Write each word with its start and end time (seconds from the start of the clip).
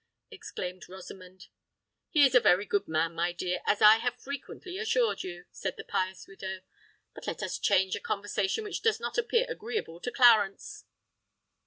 exclaimed 0.31 0.89
Rosamond. 0.89 1.45
"He 2.09 2.25
is 2.25 2.33
a 2.33 2.39
very 2.39 2.65
good 2.65 2.87
man, 2.87 3.13
my 3.13 3.31
dear, 3.33 3.61
as 3.67 3.83
I 3.83 3.97
have 3.97 4.19
frequently 4.19 4.79
assured 4.79 5.21
you," 5.21 5.45
said 5.51 5.77
the 5.77 5.83
pious 5.83 6.25
widow. 6.27 6.61
"But 7.13 7.27
let 7.27 7.43
us 7.43 7.59
change 7.59 7.95
a 7.95 7.99
conversation 7.99 8.63
which 8.63 8.81
does 8.81 8.99
not 8.99 9.19
appear 9.19 9.45
agreeable 9.47 9.99
to 9.99 10.09
Clarence?" 10.11 10.85